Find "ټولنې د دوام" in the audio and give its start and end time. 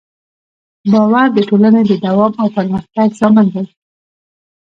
1.49-2.33